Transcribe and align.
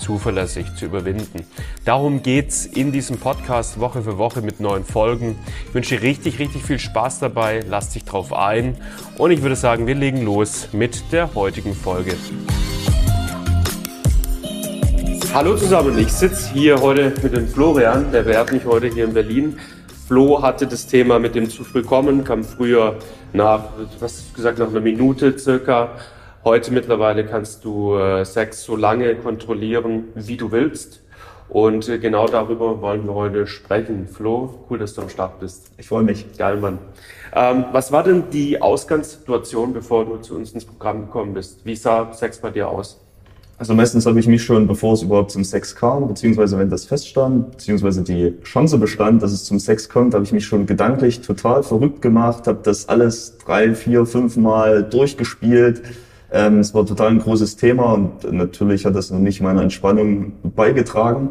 zuverlässig 0.00 0.74
zu 0.74 0.86
überwinden. 0.86 1.44
Darum 1.84 2.22
geht's 2.22 2.66
in 2.66 2.90
diesem 2.90 3.18
Podcast 3.18 3.78
Woche 3.78 4.02
für 4.02 4.18
Woche 4.18 4.42
mit 4.42 4.58
neuen 4.58 4.84
Folgen. 4.84 5.38
Ich 5.68 5.74
wünsche 5.74 5.96
dir 5.96 6.02
richtig, 6.02 6.38
richtig 6.38 6.62
viel 6.62 6.78
Spaß 6.78 7.20
dabei. 7.20 7.60
Lass 7.68 7.90
dich 7.90 8.04
drauf 8.04 8.32
ein. 8.32 8.76
Und 9.18 9.30
ich 9.30 9.42
würde 9.42 9.56
sagen, 9.56 9.86
wir 9.86 9.94
legen 9.94 10.22
los 10.24 10.68
mit 10.72 11.12
der 11.12 11.34
heutigen 11.34 11.74
Folge. 11.74 12.14
Hallo 15.32 15.56
zusammen, 15.56 15.96
ich 15.96 16.10
sitze 16.10 16.52
hier 16.52 16.80
heute 16.80 17.12
mit 17.22 17.36
dem 17.36 17.46
Florian, 17.46 18.10
der 18.10 18.22
beehrt 18.22 18.50
mich 18.50 18.64
heute 18.64 18.88
hier 18.88 19.04
in 19.04 19.14
Berlin. 19.14 19.60
Flo 20.08 20.42
hatte 20.42 20.66
das 20.66 20.88
Thema 20.88 21.20
mit 21.20 21.36
dem 21.36 21.48
zu 21.48 21.62
früh 21.62 21.84
kommen, 21.84 22.24
kam 22.24 22.42
früher 22.42 22.96
nach, 23.32 23.66
was 24.00 24.24
gesagt, 24.34 24.58
nach 24.58 24.66
einer 24.66 24.80
Minute 24.80 25.38
circa 25.38 25.90
Heute 26.42 26.72
mittlerweile 26.72 27.26
kannst 27.26 27.66
du 27.66 27.96
äh, 27.96 28.24
Sex 28.24 28.64
so 28.64 28.74
lange 28.74 29.14
kontrollieren, 29.16 30.04
wie 30.14 30.38
du 30.38 30.50
willst. 30.50 31.02
Und 31.50 31.86
äh, 31.90 31.98
genau 31.98 32.28
darüber 32.28 32.80
wollen 32.80 33.04
wir 33.04 33.12
heute 33.12 33.46
sprechen. 33.46 34.08
Flo, 34.08 34.64
cool, 34.70 34.78
dass 34.78 34.94
du 34.94 35.02
am 35.02 35.10
Start 35.10 35.38
bist. 35.38 35.70
Ich 35.76 35.88
freue 35.88 36.02
mich. 36.02 36.24
Geil, 36.38 36.56
Mann. 36.56 36.78
Ähm, 37.34 37.66
was 37.72 37.92
war 37.92 38.04
denn 38.04 38.24
die 38.32 38.62
Ausgangssituation, 38.62 39.74
bevor 39.74 40.06
du 40.06 40.16
zu 40.16 40.34
uns 40.34 40.52
ins 40.52 40.64
Programm 40.64 41.02
gekommen 41.02 41.34
bist? 41.34 41.60
Wie 41.64 41.76
sah 41.76 42.10
Sex 42.14 42.38
bei 42.38 42.48
dir 42.48 42.70
aus? 42.70 42.98
Also 43.58 43.74
meistens 43.74 44.06
habe 44.06 44.18
ich 44.18 44.26
mich 44.26 44.42
schon, 44.42 44.66
bevor 44.66 44.94
es 44.94 45.02
überhaupt 45.02 45.32
zum 45.32 45.44
Sex 45.44 45.76
kam, 45.76 46.08
beziehungsweise 46.08 46.58
wenn 46.58 46.70
das 46.70 46.86
feststand, 46.86 47.50
beziehungsweise 47.50 48.02
die 48.02 48.40
Chance 48.44 48.78
bestand, 48.78 49.22
dass 49.22 49.32
es 49.32 49.44
zum 49.44 49.58
Sex 49.58 49.90
kommt, 49.90 50.14
habe 50.14 50.24
ich 50.24 50.32
mich 50.32 50.46
schon 50.46 50.64
gedanklich 50.64 51.20
total 51.20 51.62
verrückt 51.62 52.00
gemacht, 52.00 52.46
habe 52.46 52.60
das 52.62 52.88
alles 52.88 53.36
drei, 53.36 53.74
vier, 53.74 54.06
fünf 54.06 54.38
Mal 54.38 54.84
durchgespielt 54.84 55.82
ähm, 56.32 56.60
es 56.60 56.74
war 56.74 56.86
total 56.86 57.08
ein 57.08 57.18
großes 57.18 57.56
Thema 57.56 57.94
und 57.94 58.32
natürlich 58.32 58.84
hat 58.84 58.94
das 58.94 59.10
noch 59.10 59.18
nicht 59.18 59.40
meiner 59.40 59.62
Entspannung 59.62 60.32
beigetragen. 60.42 61.30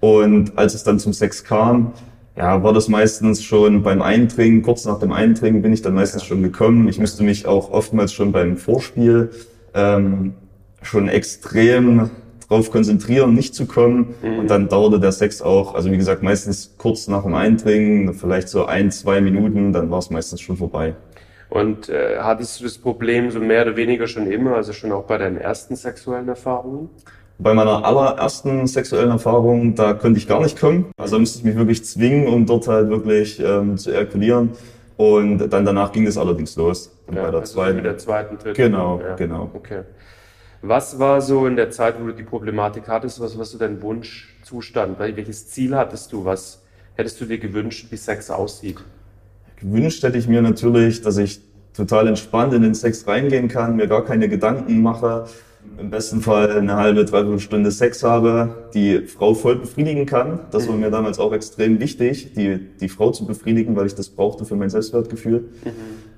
Und 0.00 0.58
als 0.58 0.74
es 0.74 0.82
dann 0.82 0.98
zum 0.98 1.12
Sex 1.12 1.44
kam, 1.44 1.92
ja, 2.36 2.62
war 2.62 2.72
das 2.72 2.88
meistens 2.88 3.42
schon 3.42 3.82
beim 3.82 4.02
Eindringen, 4.02 4.62
kurz 4.62 4.84
nach 4.84 4.98
dem 4.98 5.12
Eindringen 5.12 5.62
bin 5.62 5.72
ich 5.72 5.82
dann 5.82 5.94
meistens 5.94 6.24
schon 6.24 6.42
gekommen. 6.42 6.88
Ich 6.88 6.98
musste 6.98 7.22
mich 7.22 7.46
auch 7.46 7.70
oftmals 7.70 8.12
schon 8.12 8.32
beim 8.32 8.56
Vorspiel 8.56 9.30
ähm, 9.74 10.34
schon 10.82 11.08
extrem 11.08 12.10
darauf 12.48 12.70
konzentrieren, 12.70 13.34
nicht 13.34 13.54
zu 13.54 13.66
kommen. 13.66 14.14
Mhm. 14.22 14.38
Und 14.40 14.50
dann 14.50 14.68
dauerte 14.68 14.98
der 14.98 15.12
Sex 15.12 15.42
auch, 15.42 15.74
also 15.74 15.90
wie 15.90 15.96
gesagt, 15.96 16.22
meistens 16.22 16.74
kurz 16.78 17.06
nach 17.06 17.22
dem 17.22 17.34
Eindringen, 17.34 18.14
vielleicht 18.14 18.48
so 18.48 18.66
ein, 18.66 18.90
zwei 18.90 19.20
Minuten, 19.20 19.72
dann 19.72 19.90
war 19.90 19.98
es 19.98 20.10
meistens 20.10 20.40
schon 20.40 20.56
vorbei. 20.56 20.94
Und 21.52 21.90
äh, 21.90 22.16
hattest 22.18 22.60
du 22.60 22.64
das 22.64 22.78
Problem 22.78 23.30
so 23.30 23.38
mehr 23.38 23.60
oder 23.60 23.76
weniger 23.76 24.06
schon 24.06 24.26
immer, 24.26 24.56
also 24.56 24.72
schon 24.72 24.90
auch 24.90 25.04
bei 25.04 25.18
deinen 25.18 25.36
ersten 25.36 25.76
sexuellen 25.76 26.26
Erfahrungen? 26.26 26.88
Bei 27.38 27.52
meiner 27.52 27.84
allerersten 27.84 28.66
sexuellen 28.66 29.10
Erfahrung, 29.10 29.74
da 29.74 29.92
konnte 29.92 30.18
ich 30.18 30.26
gar 30.26 30.40
nicht 30.40 30.58
kommen. 30.58 30.86
Also 30.96 31.16
da 31.16 31.20
musste 31.20 31.40
ich 31.40 31.44
mich 31.44 31.54
wirklich 31.54 31.84
zwingen, 31.84 32.26
um 32.26 32.46
dort 32.46 32.68
halt 32.68 32.88
wirklich 32.88 33.38
ähm, 33.38 33.76
zu 33.76 33.90
ejakulieren. 33.90 34.52
Und 34.96 35.46
dann 35.50 35.66
danach 35.66 35.92
ging 35.92 36.06
es 36.06 36.16
allerdings 36.16 36.56
los. 36.56 36.90
Ja, 37.08 37.24
bei 37.24 37.30
der 37.30 37.40
also 37.40 37.52
zweiten. 37.52 37.76
Mit 37.76 37.84
der 37.84 37.98
zweiten, 37.98 38.38
dritten. 38.38 38.56
Genau, 38.56 39.00
ja. 39.00 39.14
genau. 39.16 39.50
Okay. 39.52 39.82
Was 40.62 40.98
war 40.98 41.20
so 41.20 41.46
in 41.46 41.56
der 41.56 41.70
Zeit, 41.70 42.00
wo 42.00 42.06
du 42.06 42.14
die 42.14 42.22
Problematik 42.22 42.88
hattest, 42.88 43.20
was 43.20 43.36
war 43.36 43.44
so 43.44 43.58
dein 43.58 43.82
Wunschzustand? 43.82 44.98
Welches 44.98 45.50
Ziel 45.50 45.76
hattest 45.76 46.14
du? 46.14 46.24
Was 46.24 46.62
hättest 46.94 47.20
du 47.20 47.26
dir 47.26 47.38
gewünscht, 47.38 47.88
wie 47.90 47.96
Sex 47.98 48.30
aussieht? 48.30 48.78
Gewünscht 49.62 50.02
hätte 50.02 50.18
ich 50.18 50.26
mir 50.26 50.42
natürlich, 50.42 51.02
dass 51.02 51.16
ich 51.18 51.40
total 51.72 52.08
entspannt 52.08 52.52
in 52.52 52.62
den 52.62 52.74
Sex 52.74 53.06
reingehen 53.06 53.46
kann, 53.48 53.76
mir 53.76 53.86
gar 53.86 54.04
keine 54.04 54.28
Gedanken 54.28 54.82
mache, 54.82 55.26
im 55.78 55.90
besten 55.90 56.20
Fall 56.20 56.50
eine 56.58 56.74
halbe, 56.74 57.04
dreiviertel 57.04 57.38
Stunde 57.38 57.70
Sex 57.70 58.02
habe, 58.02 58.68
die 58.74 59.06
Frau 59.06 59.34
voll 59.34 59.56
befriedigen 59.56 60.04
kann. 60.04 60.40
Das 60.50 60.68
war 60.68 60.74
mir 60.74 60.90
damals 60.90 61.20
auch 61.20 61.32
extrem 61.32 61.78
wichtig, 61.78 62.34
die, 62.34 62.58
die 62.80 62.88
Frau 62.88 63.12
zu 63.12 63.24
befriedigen, 63.24 63.76
weil 63.76 63.86
ich 63.86 63.94
das 63.94 64.08
brauchte 64.08 64.44
für 64.44 64.56
mein 64.56 64.68
Selbstwertgefühl. 64.70 65.40
Mhm. 65.64 65.70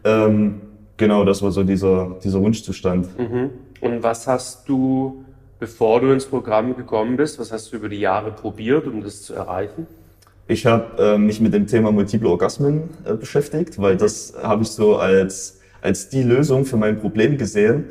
Ähm, 0.04 0.60
genau, 0.97 1.25
das 1.25 1.43
war 1.43 1.50
so 1.50 1.62
dieser, 1.62 2.16
dieser 2.25 2.41
Wunschzustand. 2.41 3.06
Mhm. 3.19 3.50
Und 3.83 4.03
was 4.03 4.27
hast 4.27 4.66
du, 4.69 5.25
bevor 5.60 6.00
du 6.00 6.12
ins 6.12 6.25
Programm 6.25 6.75
gekommen 6.75 7.19
bist, 7.19 7.38
was 7.38 7.53
hast 7.53 7.72
du 7.72 7.77
über 7.77 7.91
die 7.91 8.00
Jahre 8.00 8.33
probiert, 8.33 8.87
um 8.87 9.03
das 9.03 9.22
zu 9.22 9.34
erreichen? 9.34 9.87
Ich 10.47 10.66
habe 10.66 11.03
äh, 11.03 11.19
mich 11.19 11.41
mit 11.41 11.55
dem 11.55 11.66
Thema 11.66 11.91
multiple 11.91 12.28
Orgasmen 12.28 12.91
äh, 13.05 13.15
beschäftigt, 13.15 13.81
weil 13.81 13.97
das 13.97 14.34
habe 14.43 14.62
ich 14.62 14.69
so 14.69 14.97
als, 14.97 15.60
als 15.81 16.10
die 16.10 16.22
Lösung 16.22 16.66
für 16.66 16.77
mein 16.77 16.99
Problem 16.99 17.38
gesehen. 17.38 17.84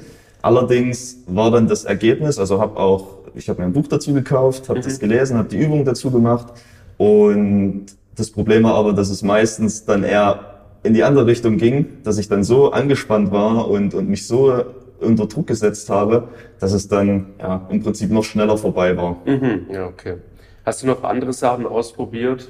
Allerdings 0.43 1.17
war 1.25 1.49
dann 1.49 1.67
das 1.67 1.85
Ergebnis, 1.85 2.37
also 2.37 2.61
habe 2.61 2.77
auch, 2.77 3.17
ich 3.33 3.49
habe 3.49 3.61
mir 3.61 3.67
ein 3.67 3.73
Buch 3.73 3.87
dazu 3.87 4.13
gekauft, 4.13 4.69
habe 4.69 4.79
mhm. 4.79 4.83
das 4.83 4.99
gelesen, 4.99 5.37
habe 5.37 5.49
die 5.49 5.57
Übung 5.57 5.83
dazu 5.83 6.11
gemacht 6.11 6.53
und 6.97 7.85
das 8.15 8.29
Problem 8.29 8.63
war 8.63 8.75
aber, 8.75 8.93
dass 8.93 9.09
es 9.09 9.23
meistens 9.23 9.85
dann 9.85 10.03
eher 10.03 10.53
in 10.83 10.93
die 10.93 11.03
andere 11.03 11.25
Richtung 11.25 11.57
ging, 11.57 12.03
dass 12.03 12.19
ich 12.19 12.27
dann 12.27 12.43
so 12.43 12.71
angespannt 12.71 13.31
war 13.31 13.67
und, 13.67 13.95
und 13.95 14.09
mich 14.09 14.27
so 14.27 14.63
unter 14.99 15.25
Druck 15.25 15.47
gesetzt 15.47 15.89
habe, 15.89 16.27
dass 16.59 16.73
es 16.73 16.87
dann 16.87 17.27
ja, 17.39 17.67
im 17.69 17.81
Prinzip 17.81 18.11
noch 18.11 18.23
schneller 18.23 18.57
vorbei 18.57 18.95
war. 18.95 19.17
Mhm. 19.25 19.65
Ja, 19.71 19.87
okay. 19.87 20.17
Hast 20.65 20.81
du 20.81 20.87
noch 20.87 21.03
andere 21.03 21.33
Sachen 21.33 21.65
ausprobiert? 21.65 22.47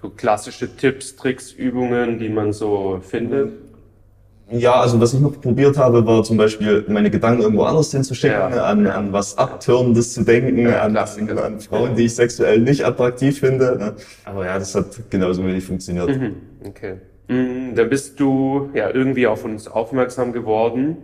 So 0.00 0.08
klassische 0.08 0.74
Tipps, 0.76 1.14
Tricks, 1.16 1.52
Übungen, 1.52 2.18
die 2.18 2.30
man 2.30 2.54
so 2.54 3.00
findet? 3.02 3.52
Ja, 4.50 4.80
also 4.80 4.98
was 4.98 5.12
ich 5.12 5.20
noch 5.20 5.38
probiert 5.40 5.76
habe, 5.76 6.04
war 6.06 6.24
zum 6.24 6.36
Beispiel 6.36 6.84
meine 6.88 7.10
Gedanken 7.10 7.42
irgendwo 7.42 7.64
anders 7.64 7.92
hinzuschicken, 7.92 8.36
ja, 8.36 8.64
an, 8.64 8.84
ja. 8.84 8.94
an 8.94 9.12
was 9.12 9.38
Abtörnendes 9.38 10.14
zu 10.14 10.24
denken, 10.24 10.58
ja, 10.58 10.82
an, 10.82 10.96
an, 10.96 11.60
Frauen, 11.60 11.94
die 11.94 12.06
ich 12.06 12.14
sexuell 12.16 12.60
nicht 12.60 12.84
attraktiv 12.84 13.38
finde. 13.38 13.76
Ne? 13.78 13.94
Aber 14.24 14.46
ja, 14.46 14.58
das 14.58 14.74
hat 14.74 14.86
genauso 15.10 15.44
wenig 15.44 15.62
funktioniert. 15.62 16.08
Mhm, 16.08 16.34
okay. 16.66 16.94
Mhm, 17.28 17.76
dann 17.76 17.88
bist 17.90 18.18
du 18.18 18.70
ja 18.74 18.90
irgendwie 18.92 19.28
auf 19.28 19.44
uns 19.44 19.68
aufmerksam 19.68 20.32
geworden 20.32 20.96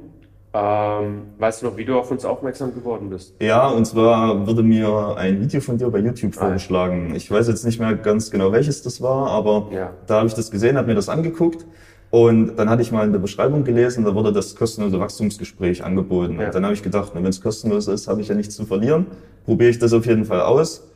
ähm, 0.57 1.23
weißt 1.39 1.63
du 1.63 1.67
noch, 1.67 1.77
wie 1.77 1.85
du 1.85 1.99
auf 1.99 2.11
uns 2.11 2.25
aufmerksam 2.25 2.75
geworden 2.75 3.11
bist? 3.11 3.35
Ja, 3.41 3.69
und 3.69 3.85
zwar 3.85 4.47
wurde 4.47 4.63
mir 4.63 5.15
ein 5.17 5.41
Video 5.41 5.61
von 5.61 5.77
dir 5.77 5.91
bei 5.91 5.99
YouTube 5.99 6.33
ah. 6.37 6.41
vorgeschlagen. 6.41 7.15
Ich 7.15 7.31
weiß 7.31 7.49
jetzt 7.49 7.65
nicht 7.65 7.79
mehr 7.79 7.95
ganz 7.95 8.31
genau, 8.31 8.53
welches 8.53 8.83
das 8.83 9.03
war, 9.03 9.29
aber 9.31 9.69
ja. 9.71 9.93
da 10.07 10.19
habe 10.19 10.29
ich 10.29 10.35
das 10.35 10.51
gesehen, 10.51 10.79
habe 10.79 10.89
mir 10.89 10.95
das 10.95 11.09
angeguckt. 11.09 11.67
Und 12.11 12.57
dann 12.57 12.71
hatte 12.71 12.83
ich 12.83 12.93
mal 12.93 13.05
in 13.05 13.13
der 13.13 13.19
Beschreibung 13.19 13.65
gelesen, 13.65 14.05
da 14.05 14.15
wurde 14.15 14.33
das 14.33 14.55
kostenlose 14.55 14.99
Wachstumsgespräch 14.99 15.85
angeboten. 15.85 16.39
Ja. 16.41 16.47
Und 16.47 16.55
dann 16.55 16.65
habe 16.65 16.75
ich 16.75 16.83
gedacht, 16.83 17.13
wenn 17.15 17.27
es 17.27 17.43
kostenlos 17.43 17.89
ist, 17.89 18.09
habe 18.09 18.21
ich 18.21 18.29
ja 18.29 18.35
nichts 18.35 18.55
zu 18.55 18.65
verlieren. 18.65 19.07
Probiere 19.45 19.71
ich 19.71 19.79
das 19.79 19.93
auf 19.93 20.07
jeden 20.07 20.25
Fall 20.25 20.41
aus. 20.41 20.89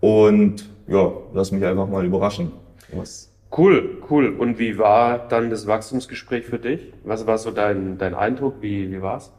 Und 0.00 0.68
ja, 0.86 1.10
lass 1.32 1.50
mich 1.50 1.64
einfach 1.64 1.88
mal 1.88 2.04
überraschen. 2.04 2.52
Was 2.92 3.27
Cool, 3.56 3.98
cool. 4.10 4.34
Und 4.38 4.58
wie 4.58 4.78
war 4.78 5.26
dann 5.28 5.50
das 5.50 5.66
Wachstumsgespräch 5.66 6.44
für 6.44 6.58
dich? 6.58 6.92
Was 7.04 7.26
war 7.26 7.38
so 7.38 7.50
dein, 7.50 7.98
dein 7.98 8.14
Eindruck? 8.14 8.56
Wie, 8.60 8.90
wie 8.90 9.00
war's? 9.00 9.32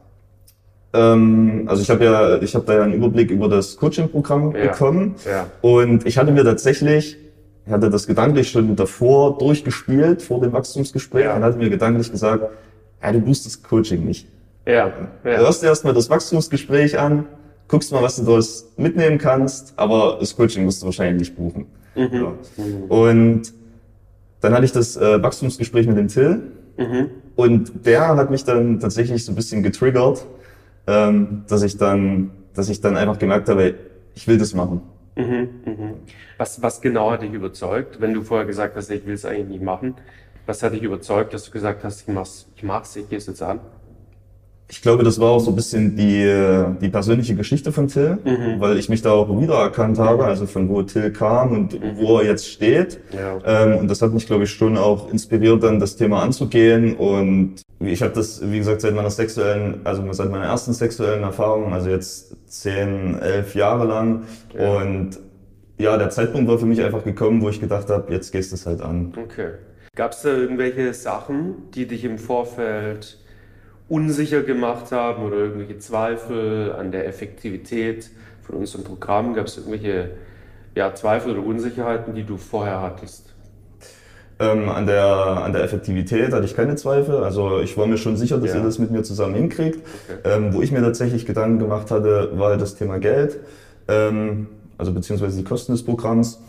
Ähm, 0.92 1.66
also 1.66 1.82
ich 1.82 1.90
habe 1.90 2.04
ja, 2.04 2.42
ich 2.42 2.54
habe 2.54 2.64
da 2.66 2.74
ja 2.74 2.82
einen 2.82 2.94
Überblick 2.94 3.30
über 3.30 3.48
das 3.48 3.76
Coaching-Programm 3.76 4.56
ja, 4.56 4.70
bekommen 4.70 5.14
ja. 5.24 5.46
und 5.60 6.04
ich 6.04 6.18
hatte 6.18 6.32
mir 6.32 6.42
tatsächlich, 6.42 7.16
ich 7.64 7.72
hatte 7.72 7.90
das 7.90 8.08
gedanklich 8.08 8.50
schon 8.50 8.74
davor 8.74 9.38
durchgespielt 9.38 10.20
vor 10.20 10.40
dem 10.40 10.52
Wachstumsgespräch 10.52 11.26
ja. 11.26 11.36
und 11.36 11.44
hatte 11.44 11.58
mir 11.58 11.70
gedanklich 11.70 12.10
gesagt, 12.10 12.44
ja, 13.00 13.12
du 13.12 13.20
buchst 13.20 13.46
das 13.46 13.62
Coaching 13.62 14.04
nicht. 14.04 14.26
Ja. 14.66 14.88
ja. 14.88 14.92
Du 15.22 15.36
hörst 15.38 15.62
dir 15.62 15.68
erstmal 15.68 15.94
das 15.94 16.10
Wachstumsgespräch 16.10 16.98
an, 16.98 17.26
guckst 17.68 17.92
mal, 17.92 18.02
was 18.02 18.16
du 18.16 18.24
daraus 18.24 18.72
mitnehmen 18.76 19.18
kannst, 19.18 19.74
aber 19.76 20.16
das 20.18 20.34
Coaching 20.34 20.64
musst 20.64 20.82
du 20.82 20.86
wahrscheinlich 20.86 21.20
nicht 21.20 21.36
buchen. 21.36 21.66
Mhm. 21.94 22.08
Ja. 22.12 22.34
Mhm. 22.56 22.82
Und 22.88 23.59
dann 24.40 24.52
hatte 24.54 24.64
ich 24.64 24.72
das 24.72 24.96
äh, 24.96 25.22
Wachstumsgespräch 25.22 25.86
mit 25.86 25.96
dem 25.96 26.08
Till 26.08 26.42
mhm. 26.76 27.10
und 27.36 27.86
der 27.86 28.16
hat 28.16 28.30
mich 28.30 28.44
dann 28.44 28.80
tatsächlich 28.80 29.24
so 29.24 29.32
ein 29.32 29.34
bisschen 29.34 29.62
getriggert, 29.62 30.26
ähm, 30.86 31.44
dass 31.48 31.62
ich 31.62 31.76
dann, 31.76 32.30
dass 32.54 32.68
ich 32.68 32.80
dann 32.80 32.96
einfach 32.96 33.18
gemerkt 33.18 33.48
habe, 33.48 33.74
ich 34.14 34.26
will 34.26 34.38
das 34.38 34.54
machen. 34.54 34.82
Mhm, 35.16 35.48
mhm. 35.64 35.94
Was, 36.38 36.62
was 36.62 36.80
genau 36.80 37.10
hat 37.10 37.22
dich 37.22 37.32
überzeugt, 37.32 38.00
wenn 38.00 38.14
du 38.14 38.22
vorher 38.22 38.46
gesagt 38.46 38.76
hast, 38.76 38.90
ich 38.90 39.04
will 39.06 39.14
es 39.14 39.24
eigentlich 39.24 39.48
nicht 39.48 39.62
machen? 39.62 39.94
Was 40.46 40.62
hat 40.62 40.72
dich 40.72 40.82
überzeugt, 40.82 41.34
dass 41.34 41.44
du 41.44 41.50
gesagt 41.50 41.84
hast, 41.84 42.02
ich 42.02 42.14
mach's, 42.14 42.46
ich 42.56 42.62
mach's, 42.62 42.96
ich 42.96 43.08
gehe 43.08 43.18
es 43.18 43.26
jetzt 43.26 43.42
an? 43.42 43.60
Ich 44.70 44.82
glaube, 44.82 45.02
das 45.02 45.18
war 45.18 45.30
auch 45.30 45.40
so 45.40 45.50
ein 45.50 45.56
bisschen 45.56 45.96
die, 45.96 46.64
die 46.80 46.88
persönliche 46.88 47.34
Geschichte 47.34 47.72
von 47.72 47.88
Till, 47.88 48.18
mhm. 48.24 48.60
weil 48.60 48.78
ich 48.78 48.88
mich 48.88 49.02
da 49.02 49.10
auch 49.10 49.28
wiedererkannt 49.40 49.98
habe, 49.98 50.24
also 50.24 50.46
von 50.46 50.68
wo 50.68 50.82
Till 50.82 51.12
kam 51.12 51.52
und 51.52 51.72
mhm. 51.72 51.96
wo 51.96 52.18
er 52.18 52.26
jetzt 52.26 52.48
steht. 52.48 53.00
Ja. 53.12 53.38
Ähm, 53.44 53.78
und 53.78 53.88
das 53.88 54.00
hat 54.00 54.12
mich, 54.12 54.26
glaube 54.26 54.44
ich, 54.44 54.50
schon 54.50 54.78
auch 54.78 55.10
inspiriert, 55.10 55.62
dann 55.64 55.80
das 55.80 55.96
Thema 55.96 56.22
anzugehen. 56.22 56.94
Und 56.94 57.56
ich 57.80 58.00
habe 58.02 58.14
das, 58.14 58.48
wie 58.48 58.58
gesagt, 58.58 58.80
seit 58.82 58.94
meiner 58.94 59.10
sexuellen, 59.10 59.80
also 59.84 60.04
seit 60.12 60.30
meiner 60.30 60.44
ersten 60.44 60.72
sexuellen 60.72 61.24
Erfahrung, 61.24 61.72
also 61.72 61.90
jetzt 61.90 62.36
zehn, 62.46 63.18
elf 63.18 63.54
Jahre 63.54 63.86
lang. 63.86 64.22
Ja. 64.56 64.80
Und 64.80 65.18
ja, 65.78 65.96
der 65.96 66.10
Zeitpunkt 66.10 66.48
war 66.48 66.58
für 66.58 66.66
mich 66.66 66.80
einfach 66.82 67.02
gekommen, 67.02 67.42
wo 67.42 67.48
ich 67.48 67.60
gedacht 67.60 67.88
habe, 67.88 68.12
jetzt 68.12 68.30
gehst 68.32 68.52
du 68.52 68.54
es 68.54 68.66
halt 68.66 68.82
an. 68.82 69.12
Okay. 69.16 69.52
Gab 69.96 70.12
es 70.12 70.22
da 70.22 70.28
irgendwelche 70.28 70.94
Sachen, 70.94 71.70
die 71.74 71.86
dich 71.86 72.04
im 72.04 72.18
Vorfeld 72.18 73.18
unsicher 73.90 74.42
gemacht 74.42 74.92
haben 74.92 75.24
oder 75.24 75.36
irgendwelche 75.36 75.78
Zweifel 75.78 76.72
an 76.72 76.92
der 76.92 77.06
Effektivität 77.06 78.08
von 78.42 78.56
unserem 78.56 78.84
Programm? 78.84 79.34
Gab 79.34 79.46
es 79.46 79.58
irgendwelche 79.58 80.12
ja, 80.74 80.94
Zweifel 80.94 81.32
oder 81.36 81.46
Unsicherheiten, 81.46 82.14
die 82.14 82.22
du 82.22 82.36
vorher 82.36 82.80
hattest? 82.80 83.34
Ähm, 84.38 84.70
an, 84.70 84.86
der, 84.86 85.04
an 85.04 85.52
der 85.52 85.64
Effektivität 85.64 86.32
hatte 86.32 86.46
ich 86.46 86.56
keine 86.56 86.76
Zweifel. 86.76 87.16
Also 87.16 87.60
ich 87.60 87.76
war 87.76 87.86
mir 87.86 87.98
schon 87.98 88.16
sicher, 88.16 88.38
dass 88.38 88.50
ja. 88.50 88.58
ihr 88.58 88.62
das 88.62 88.78
mit 88.78 88.90
mir 88.90 89.02
zusammen 89.02 89.34
hinkriegt. 89.34 89.80
Okay. 90.08 90.18
Ähm, 90.24 90.54
wo 90.54 90.62
ich 90.62 90.70
mir 90.70 90.80
tatsächlich 90.80 91.26
Gedanken 91.26 91.58
gemacht 91.58 91.90
hatte, 91.90 92.30
war 92.38 92.56
das 92.56 92.76
Thema 92.76 92.98
Geld, 92.98 93.38
ähm, 93.88 94.46
also 94.78 94.92
beziehungsweise 94.92 95.36
die 95.36 95.44
Kosten 95.44 95.72
des 95.72 95.84
Programms 95.84 96.40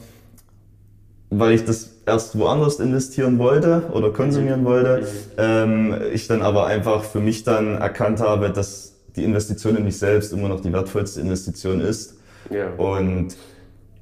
weil 1.32 1.54
ich 1.54 1.66
das 1.66 1.90
erst 2.06 2.38
woanders 2.38 2.80
investieren 2.80 3.40
wollte 3.40 3.90
oder 3.94 4.12
konsumieren 4.12 4.62
mhm. 4.62 4.66
wollte. 4.66 5.02
Mhm. 5.02 5.06
Ähm, 5.38 5.96
ich 6.14 6.28
dann 6.28 6.42
aber 6.42 6.68
einfach 6.68 7.04
für 7.04 7.22
mich 7.22 7.44
dann 7.44 7.78
erkannt 7.78 8.20
habe, 8.20 8.52
dass 8.52 8.94
die 9.16 9.24
Investition 9.24 9.78
in 9.78 9.86
mich 9.86 9.98
selbst 9.98 10.34
immer 10.34 10.50
noch 10.50 10.60
die 10.60 10.72
wertvollste 10.72 11.22
Investition 11.22 11.80
ist. 11.80 12.18
Ja. 12.50 12.70
Und 12.76 13.36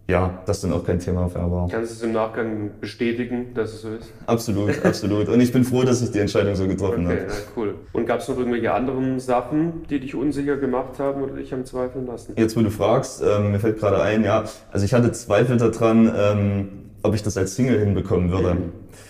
ja, 0.08 0.42
das 0.48 0.62
dann 0.62 0.74
auch 0.74 0.84
kein 0.84 0.98
Thema 0.98 1.28
mehr 1.28 1.52
war. 1.52 1.68
Kannst 1.70 1.92
du 1.92 1.96
es 1.98 2.02
im 2.02 2.14
Nachgang 2.14 2.72
bestätigen, 2.82 3.54
dass 3.54 3.74
es 3.74 3.82
so 3.84 3.90
ist? 3.90 4.12
Absolut, 4.26 4.84
absolut. 4.84 5.30
Und 5.30 5.40
ich 5.40 5.54
bin 5.54 5.64
froh, 5.64 5.84
dass 5.84 6.02
ich 6.02 6.10
die 6.10 6.18
Entscheidung 6.18 6.56
so 6.56 6.68
getroffen 6.68 7.06
okay, 7.06 7.20
habe. 7.20 7.28
Ja, 7.28 7.38
cool. 7.56 7.76
Und 7.94 8.08
gab 8.08 8.22
es 8.22 8.28
noch 8.28 8.38
irgendwelche 8.38 8.74
anderen 8.74 9.20
Sachen, 9.20 9.84
die 9.88 10.00
dich 10.00 10.16
unsicher 10.16 10.58
gemacht 10.58 10.98
haben 10.98 11.22
oder 11.22 11.36
dich 11.36 11.54
am 11.54 11.64
Zweifeln 11.64 12.08
lassen? 12.08 12.34
Jetzt, 12.38 12.58
wo 12.58 12.62
du 12.62 12.72
fragst, 12.72 13.22
ähm, 13.22 13.52
mir 13.52 13.60
fällt 13.60 13.80
gerade 13.80 14.02
ein, 14.02 14.24
ja, 14.24 14.46
also 14.72 14.84
ich 14.84 14.96
hatte 14.96 15.12
Zweifel 15.12 15.58
daran, 15.58 16.12
ähm, 16.18 16.89
ob 17.04 17.16
ich 17.16 17.24
das 17.24 17.38
als 17.38 17.56
Single 17.56 17.80
hinbekommen 17.80 18.32
würde. 18.32 18.58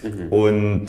Mhm. 0.04 0.32
Und 0.32 0.88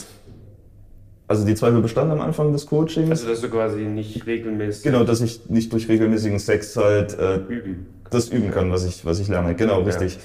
also 1.31 1.47
die 1.47 1.55
Zweifel 1.55 1.81
bestanden 1.81 2.19
am 2.19 2.21
Anfang 2.21 2.53
des 2.53 2.67
Coachings. 2.67 3.11
Also 3.11 3.29
dass 3.29 3.41
du 3.41 3.49
quasi 3.49 3.83
nicht 3.83 4.27
regelmäßig. 4.27 4.83
Genau, 4.83 5.05
dass 5.05 5.21
ich 5.21 5.49
nicht 5.49 5.73
durch 5.73 5.89
regelmäßigen 5.89 6.41
Sex 6.41 6.77
halt 6.77 7.17
äh, 7.19 7.37
üben. 7.37 7.87
das 8.11 8.31
üben 8.31 8.51
kann, 8.51 8.73
was 8.73 8.85
ich, 8.85 9.05
was 9.05 9.21
ich 9.21 9.29
lerne. 9.29 9.55
Genau, 9.55 9.83
richtig. 9.83 10.17
Ja. 10.17 10.21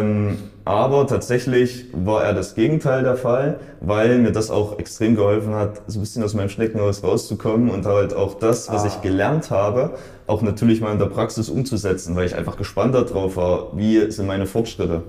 Ähm, 0.00 0.38
aber 0.64 1.06
tatsächlich 1.06 1.86
war 1.92 2.24
er 2.24 2.32
das 2.32 2.54
Gegenteil 2.54 3.02
der 3.02 3.16
Fall, 3.16 3.60
weil 3.80 4.18
mir 4.18 4.32
das 4.32 4.50
auch 4.50 4.78
extrem 4.78 5.14
geholfen 5.14 5.54
hat, 5.54 5.82
so 5.86 5.98
ein 5.98 6.00
bisschen 6.00 6.22
aus 6.24 6.32
meinem 6.32 6.48
Schneckenhaus 6.48 7.04
rauszukommen 7.04 7.68
und 7.70 7.84
halt 7.84 8.14
auch 8.14 8.34
das, 8.34 8.72
was 8.72 8.84
ah. 8.84 8.86
ich 8.86 9.02
gelernt 9.02 9.50
habe, 9.50 9.98
auch 10.26 10.40
natürlich 10.40 10.80
mal 10.80 10.92
in 10.92 10.98
der 10.98 11.06
Praxis 11.06 11.48
umzusetzen, 11.50 12.16
weil 12.16 12.26
ich 12.26 12.34
einfach 12.34 12.56
gespannt 12.56 12.94
darauf 12.94 13.36
war, 13.36 13.76
wie 13.76 14.10
sind 14.10 14.26
meine 14.26 14.46
Fortschritte. 14.46 15.02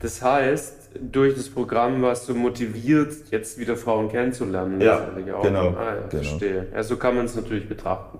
Das 0.00 0.22
heißt, 0.22 0.90
durch 1.00 1.34
das 1.34 1.48
Programm 1.48 2.02
warst 2.02 2.28
du 2.28 2.34
motiviert, 2.34 3.12
jetzt 3.30 3.58
wieder 3.58 3.76
Frauen 3.76 4.08
kennenzulernen. 4.08 4.80
Ja, 4.80 5.08
genau. 5.14 5.40
Ah, 5.40 5.44
ja, 5.44 5.94
genau. 6.08 6.08
verstehe. 6.08 6.66
Ja, 6.74 6.82
so 6.82 6.96
kann 6.96 7.16
man 7.16 7.26
es 7.26 7.34
natürlich 7.34 7.68
betrachten. 7.68 8.18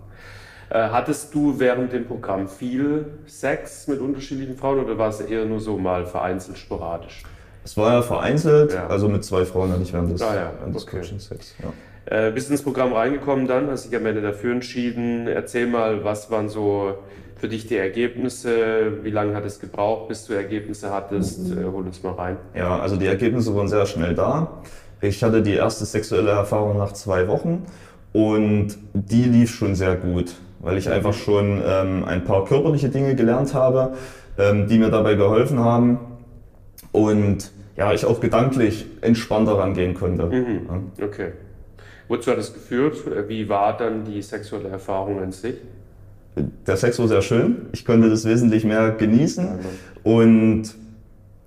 Äh, 0.68 0.88
hattest 0.88 1.32
du 1.34 1.58
während 1.58 1.92
dem 1.92 2.06
Programm 2.06 2.48
viel 2.48 3.06
Sex 3.26 3.86
mit 3.86 4.00
unterschiedlichen 4.00 4.56
Frauen 4.56 4.80
oder 4.80 4.98
war 4.98 5.10
es 5.10 5.20
eher 5.20 5.44
nur 5.44 5.60
so 5.60 5.78
mal 5.78 6.06
vereinzelt 6.06 6.58
sporadisch? 6.58 7.22
Es 7.64 7.76
war 7.76 7.92
ja 7.92 8.02
vereinzelt, 8.02 8.72
ja. 8.72 8.86
also 8.86 9.08
mit 9.08 9.24
zwei 9.24 9.44
Frauen 9.44 9.72
hatte 9.72 9.82
ich 9.82 9.92
während 9.92 10.12
des, 10.12 10.22
ah, 10.22 10.34
ja. 10.34 10.52
während 10.58 10.74
des 10.74 10.84
okay. 10.84 10.98
Coaching 10.98 11.18
Sex. 11.18 11.54
Ja. 11.62 11.72
Äh, 12.28 12.30
bist 12.30 12.50
ins 12.50 12.62
Programm 12.62 12.92
reingekommen 12.92 13.46
dann, 13.46 13.68
hast 13.70 13.86
dich 13.86 13.96
am 13.96 14.06
Ende 14.06 14.22
dafür 14.22 14.52
entschieden. 14.52 15.26
Erzähl 15.26 15.66
mal, 15.66 16.04
was 16.04 16.30
waren 16.30 16.48
so 16.48 16.98
für 17.46 17.50
dich 17.50 17.68
die 17.68 17.76
Ergebnisse? 17.76 19.04
Wie 19.04 19.10
lange 19.10 19.36
hat 19.36 19.44
es 19.44 19.60
gebraucht, 19.60 20.08
bis 20.08 20.26
du 20.26 20.32
Ergebnisse 20.32 20.90
hattest? 20.92 21.52
Äh, 21.52 21.64
hol 21.64 21.86
uns 21.86 22.02
mal 22.02 22.14
rein. 22.14 22.36
Ja, 22.56 22.80
also 22.80 22.96
die 22.96 23.06
Ergebnisse 23.06 23.54
waren 23.54 23.68
sehr 23.68 23.86
schnell 23.86 24.16
da. 24.16 24.62
Ich 25.00 25.22
hatte 25.22 25.42
die 25.42 25.52
erste 25.52 25.84
sexuelle 25.84 26.32
Erfahrung 26.32 26.76
nach 26.76 26.90
zwei 26.90 27.28
Wochen 27.28 27.64
und 28.12 28.76
die 28.94 29.22
lief 29.22 29.54
schon 29.54 29.76
sehr 29.76 29.94
gut, 29.94 30.34
weil 30.58 30.76
ich 30.76 30.90
einfach 30.90 31.12
schon 31.12 31.62
ähm, 31.64 32.04
ein 32.04 32.24
paar 32.24 32.44
körperliche 32.46 32.88
Dinge 32.88 33.14
gelernt 33.14 33.54
habe, 33.54 33.94
ähm, 34.38 34.66
die 34.66 34.78
mir 34.78 34.90
dabei 34.90 35.14
geholfen 35.14 35.60
haben 35.60 36.00
und 36.90 37.52
ja, 37.76 37.92
ich 37.92 38.04
auch 38.06 38.18
gedanklich 38.18 38.86
entspannter 39.02 39.56
rangehen 39.56 39.94
konnte. 39.94 40.26
Mhm. 40.26 40.60
Ja. 40.98 41.04
Okay. 41.06 41.32
Wozu 42.08 42.32
hat 42.32 42.38
es 42.38 42.52
geführt? 42.52 42.96
Wie 43.28 43.48
war 43.48 43.76
dann 43.76 44.04
die 44.04 44.20
sexuelle 44.20 44.68
Erfahrung 44.68 45.20
an 45.20 45.30
sich? 45.30 45.54
Der 46.36 46.76
Sex 46.76 46.98
war 46.98 47.08
sehr 47.08 47.22
schön. 47.22 47.66
Ich 47.72 47.84
konnte 47.84 48.10
das 48.10 48.24
wesentlich 48.24 48.64
mehr 48.64 48.90
genießen. 48.90 49.48
Und 50.02 50.74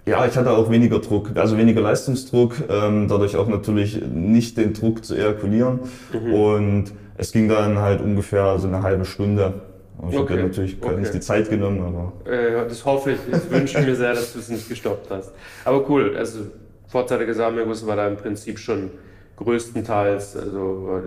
ja, 0.06 0.26
ich 0.26 0.36
hatte 0.36 0.52
auch 0.52 0.72
weniger 0.72 1.00
Druck, 1.00 1.32
also 1.36 1.58
weniger 1.58 1.82
Leistungsdruck, 1.82 2.56
ähm, 2.70 3.08
dadurch 3.08 3.36
auch 3.36 3.48
natürlich 3.48 4.02
nicht 4.02 4.58
den 4.58 4.74
Druck 4.74 5.06
zu 5.06 5.16
ejakulieren. 5.16 5.82
Mhm. 6.12 6.34
Und 6.34 6.86
es 7.18 7.32
ging 7.32 7.48
dann 7.48 7.78
halt 7.78 8.02
ungefähr 8.02 8.58
so 8.58 8.68
eine 8.68 8.82
halbe 8.82 9.06
Stunde. 9.06 9.62
Ich 10.10 10.18
okay. 10.18 10.34
habe 10.34 10.44
natürlich 10.48 10.78
okay. 10.82 10.98
nicht 10.98 11.14
die 11.14 11.20
Zeit 11.20 11.50
genommen, 11.50 11.82
aber. 11.82 12.32
Äh, 12.32 12.68
das 12.68 12.86
hoffe 12.86 13.12
ich. 13.12 13.20
Ich 13.32 13.52
wünsche 13.52 13.82
mir 13.82 13.96
sehr, 13.96 14.14
dass 14.14 14.34
du 14.34 14.40
es 14.40 14.50
nicht 14.50 14.68
gestoppt 14.70 15.12
hast. 15.12 15.34
Aber 15.66 15.88
cool, 15.90 16.16
also 16.18 16.40
vorzeitiger 16.88 17.34
Samenerguss 17.34 17.86
war 17.86 17.98
da 17.98 18.08
im 18.08 18.16
Prinzip 18.16 18.58
schon 18.58 18.92
größtenteils, 19.36 20.38
also 20.38 21.02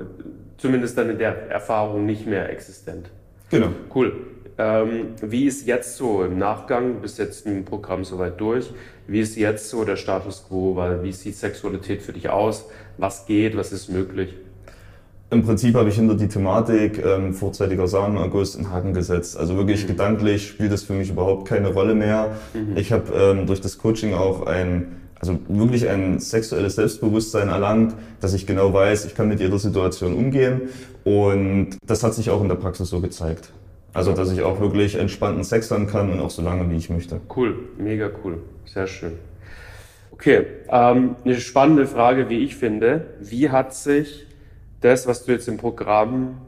zumindest 0.59 0.97
dann 0.97 1.11
in 1.11 1.19
der 1.19 1.51
Erfahrung 1.51 2.07
nicht 2.07 2.27
mehr 2.27 2.51
existent. 2.51 3.11
Genau. 3.53 3.69
Cool. 3.95 4.15
Ähm, 4.59 5.09
wie 5.21 5.47
ist 5.47 5.67
jetzt 5.67 5.97
so 5.97 6.25
im 6.25 6.39
Nachgang, 6.39 6.95
du 6.95 7.01
bist 7.01 7.19
jetzt 7.19 7.47
im 7.47 7.65
Programm 7.65 8.03
soweit 8.03 8.41
durch, 8.41 8.71
wie 9.07 9.21
ist 9.21 9.37
jetzt 9.37 9.69
so 9.69 9.85
der 9.85 9.97
Status 9.97 10.47
quo, 10.49 10.75
weil 10.75 11.03
wie 11.03 11.13
sieht 11.13 11.37
Sexualität 11.37 12.03
für 12.03 12.13
dich 12.13 12.31
aus, 12.31 12.67
was 12.97 13.27
geht, 13.27 13.57
was 13.57 13.73
ist 13.73 13.91
möglich? 13.91 14.35
Im 15.31 15.43
Prinzip 15.43 15.75
habe 15.75 15.89
ich 15.89 15.97
hinter 15.97 16.15
die 16.15 16.29
Thematik 16.29 17.03
ähm, 17.05 17.35
vorzeitiger 17.35 17.89
Samenerguss 17.89 18.57
einen 18.57 18.71
Haken 18.71 18.95
gesetzt. 18.95 19.37
Also 19.37 19.57
wirklich 19.57 19.85
mhm. 19.85 19.89
gedanklich 19.89 20.49
spielt 20.49 20.73
das 20.73 20.83
für 20.83 20.95
mich 20.95 21.11
überhaupt 21.11 21.49
keine 21.49 21.69
Rolle 21.69 21.95
mehr. 21.95 22.37
Mhm. 22.55 22.77
Ich 22.77 22.93
habe 22.93 23.13
ähm, 23.15 23.47
durch 23.47 23.61
das 23.61 23.79
Coaching 23.79 24.15
auch 24.15 24.47
ein, 24.47 25.02
also 25.23 25.39
wirklich 25.47 25.89
ein 25.89 26.19
sexuelles 26.19 26.75
Selbstbewusstsein 26.75 27.49
erlangt, 27.49 27.95
dass 28.21 28.35
ich 28.35 28.45
genau 28.45 28.75
weiß, 28.75 29.05
ich 29.05 29.15
kann 29.15 29.29
mit 29.29 29.39
jeder 29.39 29.57
Situation 29.57 30.15
umgehen 30.17 30.63
und 31.05 31.77
das 31.87 32.03
hat 32.03 32.15
sich 32.15 32.29
auch 32.29 32.43
in 32.43 32.49
der 32.49 32.57
Praxis 32.57 32.91
so 32.91 33.01
gezeigt. 33.01 33.53
Also, 33.95 34.15
dass 34.15 34.33
ich 34.33 34.41
auch 34.43 34.59
wirklich 34.59 34.97
entspannten 34.97 35.45
Sex 35.45 35.71
haben 35.71 35.87
kann 35.87 36.11
und 36.11 36.19
auch 36.19 36.31
so 36.31 36.43
lange, 36.43 36.69
wie 36.71 36.77
ich 36.77 36.91
möchte. 36.91 37.21
Cool, 37.37 37.57
mega 37.79 38.11
cool, 38.25 38.39
sehr 38.65 38.87
schön. 38.87 39.13
Okay, 40.11 40.47
ähm, 40.69 41.15
eine 41.25 41.37
spannende 41.37 41.87
Frage, 41.87 42.29
wie 42.29 42.39
ich 42.39 42.57
finde. 42.57 43.07
Wie 43.21 43.51
hat 43.51 43.75
sich 43.75 44.27
das, 44.81 45.07
was 45.07 45.25
du 45.25 45.33
jetzt 45.33 45.47
im 45.47 45.59
Programm 45.59 46.39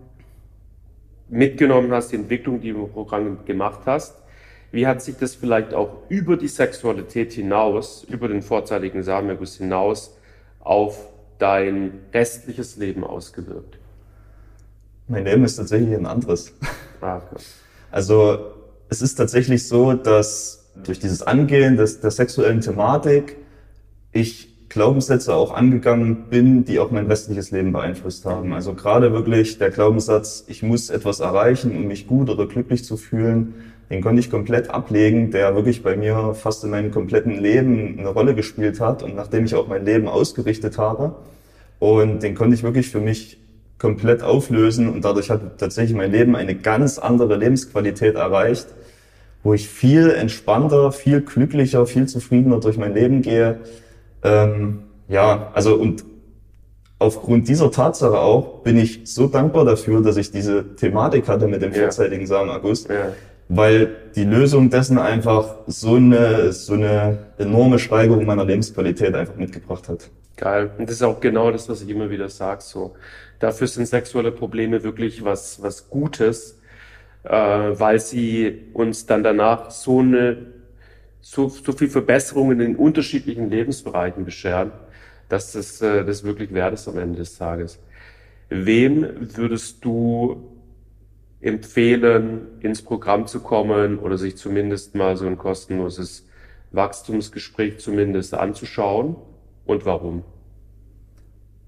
mitgenommen 1.28 1.92
hast, 1.92 2.10
die 2.12 2.16
Entwicklung, 2.16 2.60
die 2.60 2.72
du 2.72 2.86
im 2.86 2.92
Programm 2.92 3.38
gemacht 3.44 3.80
hast, 3.86 4.16
wie 4.74 4.86
hat 4.86 5.02
sich 5.02 5.16
das 5.16 5.34
vielleicht 5.34 5.72
auch 5.72 6.02
über 6.08 6.36
die 6.36 6.48
Sexualität 6.48 7.32
hinaus, 7.32 8.04
über 8.08 8.28
den 8.28 8.42
vorzeitigen 8.42 9.02
Samenerguss 9.02 9.56
hinaus 9.56 10.16
auf 10.60 10.98
dein 11.38 12.00
restliches 12.12 12.76
Leben 12.76 13.04
ausgewirkt? 13.04 13.78
Mein 15.06 15.24
Leben 15.24 15.44
ist 15.44 15.56
tatsächlich 15.56 15.94
ein 15.94 16.06
anderes. 16.06 16.52
Ah, 17.00 17.18
okay. 17.18 17.42
Also 17.90 18.52
es 18.88 19.02
ist 19.02 19.14
tatsächlich 19.16 19.68
so, 19.68 19.92
dass 19.92 20.72
durch 20.82 20.98
dieses 20.98 21.22
Angehen 21.22 21.76
des, 21.76 22.00
der 22.00 22.10
sexuellen 22.10 22.60
Thematik 22.60 23.36
ich 24.12 24.68
Glaubenssätze 24.68 25.34
auch 25.34 25.54
angegangen 25.54 26.24
bin, 26.30 26.64
die 26.64 26.80
auch 26.80 26.90
mein 26.90 27.06
restliches 27.06 27.52
Leben 27.52 27.72
beeinflusst 27.72 28.24
haben. 28.24 28.52
Also 28.52 28.74
gerade 28.74 29.12
wirklich 29.12 29.58
der 29.58 29.70
Glaubenssatz, 29.70 30.44
ich 30.48 30.64
muss 30.64 30.90
etwas 30.90 31.20
erreichen, 31.20 31.76
um 31.76 31.86
mich 31.86 32.08
gut 32.08 32.28
oder 32.28 32.46
glücklich 32.46 32.84
zu 32.84 32.96
fühlen, 32.96 33.54
den 33.90 34.00
konnte 34.02 34.20
ich 34.20 34.30
komplett 34.30 34.70
ablegen, 34.70 35.30
der 35.30 35.54
wirklich 35.54 35.82
bei 35.82 35.96
mir 35.96 36.34
fast 36.34 36.64
in 36.64 36.70
meinem 36.70 36.90
kompletten 36.90 37.38
Leben 37.38 37.98
eine 37.98 38.08
Rolle 38.08 38.34
gespielt 38.34 38.80
hat 38.80 39.02
und 39.02 39.14
nachdem 39.14 39.44
ich 39.44 39.54
auch 39.54 39.68
mein 39.68 39.84
Leben 39.84 40.08
ausgerichtet 40.08 40.78
habe. 40.78 41.14
Und 41.78 42.22
den 42.22 42.34
konnte 42.34 42.54
ich 42.54 42.62
wirklich 42.62 42.88
für 42.88 43.00
mich 43.00 43.38
komplett 43.78 44.22
auflösen 44.22 44.88
und 44.88 45.04
dadurch 45.04 45.30
hat 45.30 45.58
tatsächlich 45.58 45.96
mein 45.96 46.10
Leben 46.12 46.34
eine 46.36 46.54
ganz 46.54 46.98
andere 46.98 47.36
Lebensqualität 47.36 48.14
erreicht, 48.14 48.66
wo 49.42 49.52
ich 49.52 49.68
viel 49.68 50.10
entspannter, 50.10 50.90
viel 50.90 51.20
glücklicher, 51.20 51.84
viel 51.86 52.06
zufriedener 52.06 52.60
durch 52.60 52.78
mein 52.78 52.94
Leben 52.94 53.20
gehe. 53.20 53.58
Ähm, 54.22 54.84
ja, 55.08 55.50
also 55.52 55.74
und 55.74 56.04
aufgrund 56.98 57.48
dieser 57.48 57.70
Tatsache 57.70 58.18
auch 58.18 58.62
bin 58.62 58.78
ich 58.78 59.00
so 59.04 59.26
dankbar 59.26 59.66
dafür, 59.66 60.00
dass 60.00 60.16
ich 60.16 60.30
diese 60.30 60.76
Thematik 60.76 61.28
hatte 61.28 61.46
mit 61.46 61.60
dem 61.60 61.72
Ja. 61.74 61.82
vorzeitigen 61.82 62.26
Samenerguss, 62.26 62.88
Ja. 62.88 63.12
Weil 63.48 63.96
die 64.14 64.24
Lösung 64.24 64.70
dessen 64.70 64.98
einfach 64.98 65.56
so 65.66 65.96
eine, 65.96 66.52
so 66.52 66.74
eine 66.74 67.18
enorme 67.38 67.78
Steigerung 67.78 68.24
meiner 68.24 68.44
Lebensqualität 68.44 69.14
einfach 69.14 69.36
mitgebracht 69.36 69.88
hat. 69.88 70.10
Geil. 70.36 70.70
Und 70.78 70.88
das 70.88 70.96
ist 70.96 71.02
auch 71.02 71.20
genau 71.20 71.50
das, 71.50 71.68
was 71.68 71.82
ich 71.82 71.88
immer 71.88 72.10
wieder 72.10 72.28
sage. 72.28 72.62
So, 72.62 72.94
dafür 73.38 73.66
sind 73.66 73.86
sexuelle 73.86 74.32
Probleme 74.32 74.82
wirklich 74.82 75.24
was, 75.24 75.62
was 75.62 75.88
Gutes, 75.88 76.58
äh, 77.22 77.30
weil 77.30 78.00
sie 78.00 78.62
uns 78.72 79.06
dann 79.06 79.22
danach 79.22 79.70
so 79.70 80.00
eine, 80.00 80.38
so, 81.20 81.48
so 81.48 81.72
viel 81.72 81.88
Verbesserungen 81.88 82.60
in 82.60 82.76
unterschiedlichen 82.76 83.48
Lebensbereichen 83.48 84.24
bescheren, 84.24 84.72
dass 85.28 85.52
das, 85.52 85.80
äh, 85.80 86.04
das 86.04 86.24
wirklich 86.24 86.52
wert 86.52 86.74
ist 86.74 86.88
am 86.88 86.98
Ende 86.98 87.18
des 87.18 87.38
Tages. 87.38 87.78
Wem 88.48 89.06
würdest 89.36 89.84
du 89.84 90.53
empfehlen, 91.44 92.46
ins 92.60 92.82
Programm 92.82 93.26
zu 93.26 93.40
kommen 93.40 93.98
oder 93.98 94.16
sich 94.16 94.36
zumindest 94.36 94.94
mal 94.94 95.16
so 95.16 95.26
ein 95.26 95.36
kostenloses 95.36 96.26
Wachstumsgespräch 96.72 97.78
zumindest 97.78 98.34
anzuschauen 98.34 99.16
und 99.66 99.84
warum? 99.84 100.22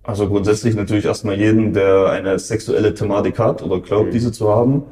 Also 0.02 0.28
grundsätzlich 0.28 0.75
natürlich 0.76 1.04
erstmal 1.04 1.37
jeden, 1.38 1.73
der 1.73 2.06
eine 2.11 2.38
sexuelle 2.38 2.95
Thematik 2.95 3.38
hat 3.38 3.62
oder 3.62 3.80
glaubt, 3.80 4.09
Mhm. 4.09 4.12
diese 4.12 4.33
zu 4.33 4.49
haben, 4.49 4.85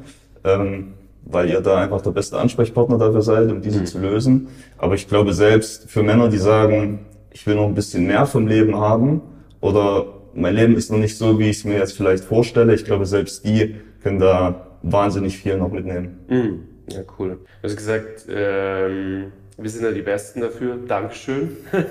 ähm, 0.45 0.95
weil 1.25 1.49
ihr 1.49 1.61
da 1.61 1.79
einfach 1.79 2.03
der 2.03 2.11
beste 2.11 2.39
Ansprechpartner 2.39 2.99
dafür 2.99 3.23
seid, 3.23 3.51
um 3.51 3.63
diese 3.63 3.81
Mhm. 3.81 3.87
zu 3.87 3.99
lösen. 4.01 4.49
Aber 4.77 4.95
ich 4.95 5.09
glaube 5.09 5.33
selbst 5.33 5.89
für 5.89 6.03
Männer, 6.03 6.29
die 6.29 6.39
sagen, 6.39 7.07
ich 7.33 7.47
will 7.47 7.55
noch 7.55 7.67
ein 7.67 7.75
bisschen 7.75 8.07
mehr 8.07 8.27
vom 8.27 8.47
Leben 8.47 8.77
haben 8.77 9.23
oder 9.61 10.07
mein 10.35 10.55
Leben 10.57 10.77
ist 10.77 10.91
noch 10.91 10.99
nicht 10.99 11.17
so, 11.17 11.39
wie 11.39 11.49
ich 11.49 11.59
es 11.59 11.65
mir 11.65 11.79
jetzt 11.79 11.97
vielleicht 11.97 12.25
vorstelle, 12.25 12.75
ich 12.75 12.85
glaube 12.85 13.07
selbst 13.07 13.45
die 13.47 13.77
können 14.03 14.19
da 14.19 14.67
wahnsinnig 14.93 15.39
viel 15.39 15.57
noch 15.57 15.71
mitnehmen. 15.71 16.19
Mhm. 16.29 16.61
Ja, 16.91 17.01
cool. 17.19 17.39
Du 17.63 17.69
hast 17.69 17.77
gesagt, 17.77 18.27
ähm, 18.29 19.33
wir 19.57 19.71
sind 19.71 19.85
ja 19.85 19.91
die 19.93 20.03
Besten 20.03 20.41
dafür. 20.43 20.77
Dankeschön. 20.87 21.51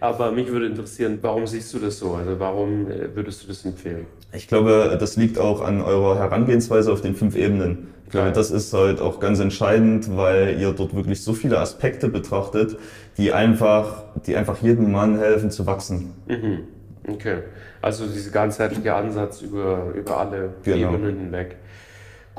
Aber 0.00 0.32
mich 0.32 0.48
würde 0.48 0.66
interessieren, 0.66 1.18
warum 1.22 1.46
siehst 1.46 1.72
du 1.74 1.78
das 1.78 1.98
so? 1.98 2.14
Also 2.14 2.38
warum 2.40 2.90
äh, 2.90 3.14
würdest 3.14 3.44
du 3.44 3.48
das 3.48 3.64
empfehlen? 3.64 4.06
Ich 4.32 4.48
glaube, 4.48 4.96
das 4.98 5.16
liegt 5.16 5.38
auch 5.38 5.60
an 5.60 5.80
eurer 5.80 6.18
Herangehensweise 6.18 6.92
auf 6.92 7.00
den 7.02 7.14
fünf 7.14 7.36
Ebenen. 7.36 7.88
Ich 8.06 8.10
glaube, 8.10 8.28
Ja. 8.28 8.32
das 8.32 8.50
ist 8.50 8.72
halt 8.74 9.00
auch 9.00 9.20
ganz 9.20 9.38
entscheidend, 9.38 10.16
weil 10.16 10.58
ihr 10.60 10.72
dort 10.72 10.94
wirklich 10.96 11.22
so 11.22 11.34
viele 11.34 11.58
Aspekte 11.60 12.08
betrachtet, 12.08 12.76
die 13.16 13.32
einfach, 13.32 14.02
die 14.26 14.34
einfach 14.36 14.58
jedem 14.60 14.90
Mann 14.90 15.18
helfen 15.18 15.50
zu 15.50 15.66
wachsen. 15.66 16.14
Mhm. 16.26 16.60
Okay. 17.06 17.38
Also 17.80 18.06
dieser 18.06 18.30
ganzheitliche 18.30 18.94
Ansatz 18.94 19.40
über, 19.42 19.92
über 19.94 20.18
alle 20.18 20.50
Genau. 20.64 20.94
Ebenen 20.94 21.18
hinweg. 21.18 21.56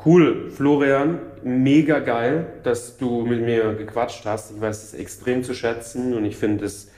Cool, 0.02 0.50
Florian, 0.50 1.18
mega 1.42 1.98
geil, 2.00 2.46
dass 2.62 2.96
du 2.98 3.24
mit 3.24 3.40
mir 3.40 3.74
gequatscht 3.74 4.26
hast. 4.26 4.52
Ich 4.52 4.60
weiß 4.60 4.82
es 4.82 4.94
extrem 4.94 5.42
zu 5.42 5.54
schätzen 5.54 6.14
und 6.14 6.24
ich 6.24 6.36
finde 6.36 6.66
es 6.66 6.90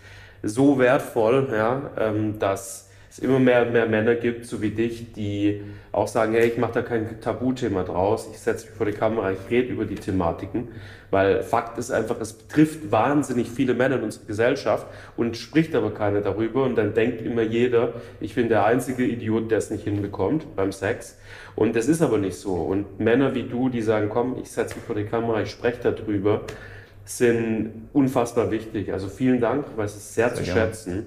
so 0.42 0.78
wertvoll, 0.78 1.48
ja, 1.52 1.90
ähm, 1.98 2.38
dass 2.38 2.85
es 3.16 3.24
immer 3.24 3.38
mehr 3.38 3.62
und 3.62 3.72
mehr 3.72 3.86
Männer 3.86 4.14
gibt, 4.14 4.44
so 4.44 4.60
wie 4.60 4.70
dich, 4.70 5.12
die 5.14 5.62
auch 5.90 6.06
sagen, 6.06 6.34
hey, 6.34 6.48
ich 6.48 6.58
mache 6.58 6.74
da 6.74 6.82
kein 6.82 7.20
Tabuthema 7.22 7.82
draus, 7.82 8.28
ich 8.30 8.38
setze 8.38 8.66
mich 8.66 8.74
vor 8.74 8.84
die 8.84 8.92
Kamera, 8.92 9.32
ich 9.32 9.38
rede 9.50 9.68
über 9.72 9.86
die 9.86 9.94
Thematiken, 9.94 10.68
weil 11.10 11.42
Fakt 11.42 11.78
ist 11.78 11.90
einfach, 11.90 12.20
es 12.20 12.34
betrifft 12.34 12.92
wahnsinnig 12.92 13.48
viele 13.48 13.72
Männer 13.72 13.96
in 13.96 14.02
unserer 14.02 14.26
Gesellschaft 14.26 14.86
und 15.16 15.38
spricht 15.38 15.74
aber 15.74 15.94
keiner 15.94 16.20
darüber 16.20 16.64
und 16.64 16.76
dann 16.76 16.92
denkt 16.92 17.22
immer 17.22 17.40
jeder, 17.40 17.94
ich 18.20 18.34
bin 18.34 18.50
der 18.50 18.66
einzige 18.66 19.04
Idiot, 19.04 19.50
der 19.50 19.58
es 19.58 19.70
nicht 19.70 19.84
hinbekommt 19.84 20.54
beim 20.54 20.72
Sex 20.72 21.16
und 21.54 21.74
das 21.74 21.88
ist 21.88 22.02
aber 22.02 22.18
nicht 22.18 22.36
so 22.36 22.54
und 22.54 23.00
Männer 23.00 23.34
wie 23.34 23.44
du, 23.44 23.70
die 23.70 23.80
sagen, 23.80 24.10
komm, 24.10 24.36
ich 24.42 24.50
setze 24.50 24.74
mich 24.74 24.84
vor 24.84 24.94
die 24.94 25.04
Kamera, 25.04 25.40
ich 25.40 25.50
spreche 25.50 25.78
darüber, 25.90 26.42
sind 27.06 27.88
unfassbar 27.92 28.50
wichtig. 28.50 28.92
Also 28.92 29.08
vielen 29.08 29.40
Dank, 29.40 29.66
ich 29.70 29.78
weiß 29.78 29.96
es 29.96 30.14
sehr, 30.14 30.28
Sehr 30.28 30.36
zu 30.38 30.42
gerne. 30.42 30.60
schätzen. 30.60 31.06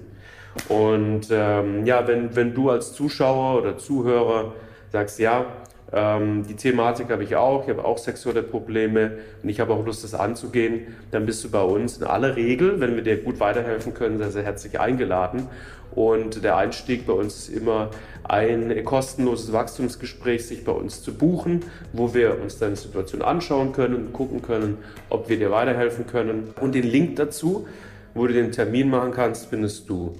Und 0.68 1.28
ähm, 1.30 1.86
ja, 1.86 2.06
wenn, 2.06 2.34
wenn 2.34 2.54
du 2.54 2.70
als 2.70 2.92
Zuschauer 2.92 3.60
oder 3.60 3.78
Zuhörer 3.78 4.52
sagst, 4.90 5.18
ja, 5.18 5.46
ähm, 5.92 6.46
die 6.46 6.54
Thematik 6.54 7.10
habe 7.10 7.24
ich 7.24 7.36
auch, 7.36 7.64
ich 7.64 7.70
habe 7.70 7.84
auch 7.84 7.98
sexuelle 7.98 8.42
Probleme 8.42 9.18
und 9.42 9.48
ich 9.48 9.60
habe 9.60 9.72
auch 9.72 9.84
Lust, 9.84 10.04
das 10.04 10.14
anzugehen, 10.14 10.96
dann 11.10 11.26
bist 11.26 11.42
du 11.44 11.50
bei 11.50 11.62
uns 11.62 11.98
in 11.98 12.04
aller 12.04 12.36
Regel, 12.36 12.80
wenn 12.80 12.94
wir 12.94 13.02
dir 13.02 13.16
gut 13.16 13.40
weiterhelfen 13.40 13.94
können, 13.94 14.18
sehr, 14.18 14.30
sehr 14.30 14.44
herzlich 14.44 14.78
eingeladen. 14.78 15.48
Und 15.92 16.44
der 16.44 16.56
Einstieg 16.56 17.04
bei 17.06 17.12
uns 17.12 17.36
ist 17.36 17.48
immer 17.48 17.90
ein 18.22 18.84
kostenloses 18.84 19.52
Wachstumsgespräch, 19.52 20.46
sich 20.46 20.64
bei 20.64 20.70
uns 20.70 21.02
zu 21.02 21.12
buchen, 21.12 21.64
wo 21.92 22.14
wir 22.14 22.40
uns 22.40 22.58
deine 22.58 22.76
Situation 22.76 23.22
anschauen 23.22 23.72
können 23.72 23.96
und 23.96 24.12
gucken 24.12 24.40
können, 24.40 24.78
ob 25.08 25.28
wir 25.28 25.36
dir 25.36 25.50
weiterhelfen 25.50 26.06
können. 26.06 26.54
Und 26.60 26.76
den 26.76 26.84
Link 26.84 27.16
dazu, 27.16 27.66
wo 28.14 28.26
du 28.26 28.32
den 28.32 28.52
Termin 28.52 28.90
machen 28.90 29.12
kannst, 29.12 29.46
findest 29.46 29.88
du 29.88 30.14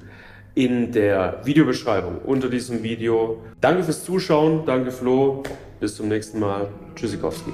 in 0.55 0.93
der 0.93 1.41
Videobeschreibung 1.45 2.19
unter 2.19 2.49
diesem 2.49 2.83
Video. 2.83 3.39
Danke 3.61 3.85
fürs 3.85 4.05
Zuschauen, 4.05 4.65
danke 4.67 4.91
Flo, 4.91 5.43
bis 5.79 5.97
zum 5.97 6.09
nächsten 6.09 6.41
Mal. 6.41 6.69
Tschüssikowski. 6.97 7.53